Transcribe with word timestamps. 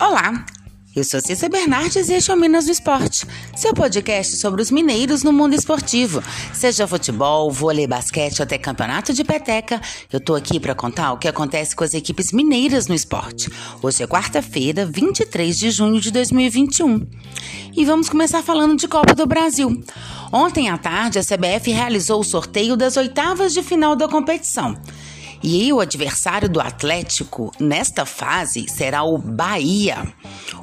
Olá, 0.00 0.46
eu 0.94 1.02
sou 1.02 1.20
Cissa 1.20 1.48
Bernardes 1.48 2.08
e 2.08 2.14
este 2.14 2.30
é 2.30 2.34
o 2.34 2.36
Minas 2.36 2.66
do 2.66 2.70
Esporte, 2.70 3.26
seu 3.56 3.74
podcast 3.74 4.36
sobre 4.36 4.62
os 4.62 4.70
mineiros 4.70 5.24
no 5.24 5.32
mundo 5.32 5.54
esportivo. 5.54 6.22
Seja 6.54 6.86
futebol, 6.86 7.50
vôlei, 7.50 7.84
basquete 7.84 8.40
até 8.40 8.56
campeonato 8.56 9.12
de 9.12 9.24
peteca, 9.24 9.80
eu 10.12 10.20
tô 10.20 10.36
aqui 10.36 10.60
para 10.60 10.72
contar 10.72 11.12
o 11.12 11.18
que 11.18 11.26
acontece 11.26 11.74
com 11.74 11.82
as 11.82 11.94
equipes 11.94 12.30
mineiras 12.30 12.86
no 12.86 12.94
esporte. 12.94 13.50
Hoje 13.82 14.04
é 14.04 14.06
quarta-feira, 14.06 14.86
23 14.86 15.58
de 15.58 15.72
junho 15.72 16.00
de 16.00 16.12
2021. 16.12 17.04
E 17.76 17.84
vamos 17.84 18.08
começar 18.08 18.40
falando 18.40 18.76
de 18.76 18.86
Copa 18.86 19.16
do 19.16 19.26
Brasil. 19.26 19.82
Ontem 20.32 20.70
à 20.70 20.78
tarde, 20.78 21.18
a 21.18 21.22
CBF 21.22 21.72
realizou 21.72 22.20
o 22.20 22.24
sorteio 22.24 22.76
das 22.76 22.96
oitavas 22.96 23.52
de 23.52 23.64
final 23.64 23.96
da 23.96 24.06
competição. 24.06 24.80
E 25.42 25.72
o 25.72 25.80
adversário 25.80 26.48
do 26.48 26.60
Atlético 26.60 27.52
nesta 27.60 28.04
fase 28.04 28.66
será 28.68 29.02
o 29.04 29.16
Bahia. 29.18 30.06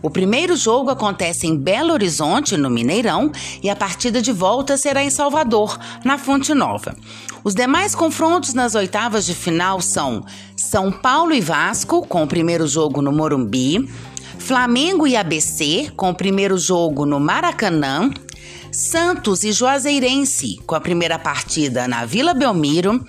O 0.02 0.10
primeiro 0.10 0.56
jogo 0.56 0.90
acontece 0.90 1.48
em 1.48 1.58
Belo 1.58 1.94
Horizonte, 1.94 2.58
no 2.58 2.70
Mineirão, 2.70 3.32
e 3.64 3.70
a 3.70 3.76
partida 3.76 4.22
de 4.22 4.32
volta 4.32 4.78
será 4.78 5.04
em 5.04 5.10
Salvador, 5.10 5.80
na 6.04 6.18
Fonte 6.18 6.54
Nova. 6.54 6.96
Os 7.44 7.56
demais 7.56 7.96
confrontos 7.96 8.54
nas 8.54 8.76
oitavas 8.76 9.26
de 9.26 9.34
final 9.34 9.80
são 9.80 10.26
São 10.58 10.92
Paulo 10.92 11.34
e 11.34 11.40
Vasco, 11.40 12.06
com 12.06 12.24
o 12.24 12.28
primeiro 12.28 12.68
jogo 12.68 13.02
no 13.02 13.12
Morumbi, 13.12 13.90
Flamengo 14.40 15.08
e 15.08 15.16
ABC, 15.16 15.92
com 15.96 16.10
o 16.10 16.16
primeiro 16.16 16.58
jogo 16.58 17.06
no 17.06 17.20
Maracanã, 17.20 18.12
Santos 18.72 19.44
e 19.44 19.52
Juazeirense, 19.52 20.60
com 20.68 20.76
a 20.76 20.82
primeira 20.82 21.18
partida 21.18 21.88
na 21.88 22.06
Vila 22.06 22.34
Belmiro, 22.34 23.04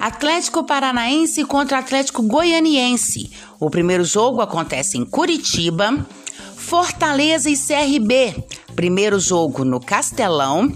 Atlético 0.00 0.64
Paranaense 0.64 1.44
contra 1.44 1.78
Atlético 1.78 2.22
Goianiense. 2.22 3.30
O 3.60 3.68
primeiro 3.68 4.02
jogo 4.02 4.40
acontece 4.40 4.96
em 4.96 5.04
Curitiba. 5.04 6.06
Fortaleza 6.56 7.50
e 7.50 7.54
CRB. 7.54 8.42
Primeiro 8.74 9.20
jogo 9.20 9.62
no 9.62 9.78
Castelão. 9.78 10.72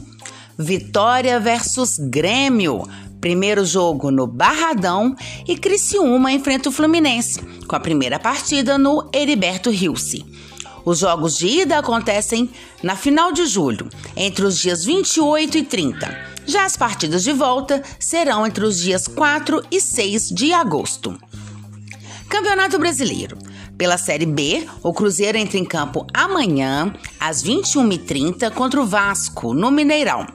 Vitória 0.58 1.40
versus 1.40 1.96
Grêmio. 1.98 2.86
Primeiro 3.18 3.64
jogo 3.64 4.10
no 4.10 4.26
Barradão 4.26 5.16
e 5.48 5.56
Criciúma 5.56 6.30
enfrenta 6.30 6.68
o 6.68 6.72
Fluminense, 6.72 7.40
com 7.66 7.74
a 7.74 7.80
primeira 7.80 8.18
partida 8.18 8.76
no 8.76 9.08
Heriberto 9.10 9.70
Rilse. 9.70 10.22
Os 10.84 10.98
jogos 10.98 11.38
de 11.38 11.46
ida 11.46 11.78
acontecem 11.78 12.50
na 12.82 12.94
final 12.94 13.32
de 13.32 13.46
julho, 13.46 13.88
entre 14.14 14.44
os 14.44 14.58
dias 14.58 14.84
28 14.84 15.56
e 15.56 15.62
30. 15.62 16.33
Já 16.46 16.64
as 16.64 16.76
partidas 16.76 17.22
de 17.22 17.32
volta 17.32 17.82
serão 17.98 18.46
entre 18.46 18.64
os 18.64 18.78
dias 18.78 19.08
4 19.08 19.64
e 19.70 19.80
6 19.80 20.28
de 20.28 20.52
agosto. 20.52 21.18
Campeonato 22.28 22.78
Brasileiro. 22.78 23.38
Pela 23.78 23.98
Série 23.98 24.26
B, 24.26 24.66
o 24.82 24.92
Cruzeiro 24.92 25.36
entra 25.36 25.58
em 25.58 25.64
campo 25.64 26.06
amanhã, 26.12 26.94
às 27.18 27.42
21h30, 27.42 28.50
contra 28.52 28.80
o 28.80 28.86
Vasco, 28.86 29.52
no 29.52 29.70
Mineirão. 29.70 30.26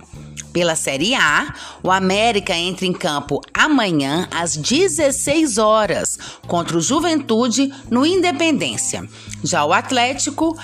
Pela 0.51 0.75
Série 0.75 1.13
A, 1.13 1.53
o 1.83 1.91
América 1.91 2.55
entra 2.55 2.85
em 2.85 2.91
campo 2.91 3.39
amanhã, 3.53 4.27
às 4.31 4.57
16 4.57 5.57
horas, 5.57 6.17
contra 6.47 6.77
o 6.77 6.81
Juventude, 6.81 7.71
no 7.89 8.05
Independência. 8.05 9.07
Já 9.43 9.63
o 9.63 9.71
Atlético 9.71 10.57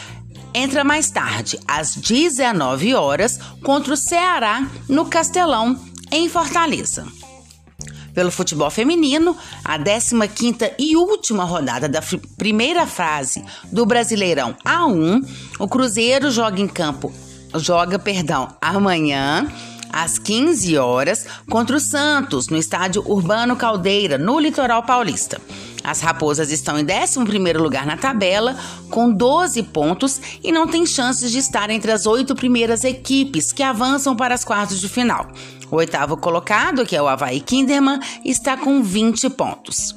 entra 0.56 0.86
mais 0.86 1.12
tarde, 1.12 1.60
às 1.68 1.96
19 1.96 2.96
horas, 2.96 3.38
contra 3.62 3.94
o 3.94 3.98
Ceará 3.98 4.66
no 4.88 5.06
Castelão, 5.06 5.78
em 6.10 6.30
Fortaleza. 6.30 7.06
Pelo 8.14 8.32
futebol 8.32 8.72
feminino, 8.72 9.36
a 9.66 9.78
15ª 9.78 10.72
e 10.80 10.96
última 10.96 11.44
rodada 11.44 11.90
da 11.90 12.02
primeira 12.38 12.88
fase 12.88 13.44
do 13.70 13.86
Brasileirão 13.86 14.56
A1, 14.66 15.28
o 15.60 15.68
Cruzeiro 15.68 16.32
joga 16.32 16.62
em 16.62 16.68
campo, 16.68 17.14
joga, 17.56 18.00
perdão, 18.00 18.56
amanhã 18.62 19.52
às 19.92 20.18
15 20.18 20.78
horas 20.78 21.26
contra 21.50 21.76
o 21.76 21.80
Santos 21.80 22.48
no 22.48 22.58
estádio 22.58 23.04
Urbano 23.06 23.56
Caldeira, 23.58 24.18
no 24.18 24.40
Litoral 24.40 24.84
Paulista. 24.84 25.42
As 25.86 26.02
Raposas 26.02 26.52
estão 26.52 26.80
em 26.80 26.86
11 26.86 27.54
lugar 27.58 27.86
na 27.86 27.96
tabela, 27.96 28.58
com 28.90 29.12
12 29.12 29.62
pontos 29.64 30.20
e 30.44 30.52
não 30.52 30.68
têm 30.68 30.86
chances 30.86 31.32
de 31.32 31.38
estar 31.38 31.70
entre 31.70 31.92
as 31.92 32.06
oito 32.06 32.36
primeiras 32.36 32.84
equipes 32.84 33.52
que 33.52 33.62
avançam 33.62 34.16
para 34.16 34.34
as 34.34 34.44
quartas 34.44 34.82
de 34.82 34.90
final. 34.90 35.28
O 35.70 35.78
oitavo 35.78 36.18
colocado, 36.18 36.86
que 36.86 36.96
é 36.96 37.02
o 37.02 37.08
Havaí 37.08 37.40
Kinderman, 37.40 38.00
está 38.24 38.58
com 38.58 38.82
20 38.82 39.30
pontos. 39.30 39.96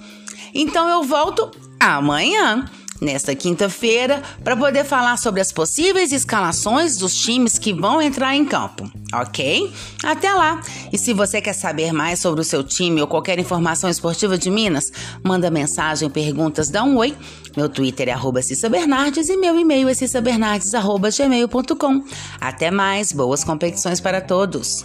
Então 0.54 0.88
eu 0.88 1.02
volto 1.02 1.50
amanhã 1.80 2.64
nesta 3.00 3.34
quinta-feira 3.34 4.22
para 4.42 4.56
poder 4.56 4.84
falar 4.84 5.16
sobre 5.16 5.40
as 5.40 5.52
possíveis 5.52 6.12
escalações 6.12 6.96
dos 6.96 7.16
times 7.16 7.58
que 7.58 7.72
vão 7.72 8.00
entrar 8.00 8.34
em 8.34 8.44
campo, 8.44 8.90
ok? 9.14 9.72
Até 10.04 10.32
lá! 10.32 10.60
E 10.92 10.98
se 10.98 11.12
você 11.12 11.40
quer 11.40 11.52
saber 11.52 11.92
mais 11.92 12.20
sobre 12.20 12.40
o 12.40 12.44
seu 12.44 12.62
time 12.62 13.00
ou 13.00 13.06
qualquer 13.06 13.38
informação 13.38 13.88
esportiva 13.88 14.36
de 14.36 14.50
Minas, 14.50 14.92
manda 15.24 15.50
mensagem, 15.50 16.10
perguntas, 16.10 16.68
dá 16.68 16.84
um 16.84 16.96
oi. 16.96 17.16
Meu 17.56 17.68
Twitter 17.68 18.08
é 18.08 18.12
arroba 18.12 18.42
Cissa 18.42 18.68
Bernardes 18.68 19.28
e 19.28 19.36
meu 19.36 19.58
e-mail 19.58 19.88
é 19.88 19.94
cissabernardes.gmail.com. 19.94 22.04
Até 22.40 22.70
mais, 22.70 23.12
boas 23.12 23.42
competições 23.42 24.00
para 24.00 24.20
todos! 24.20 24.84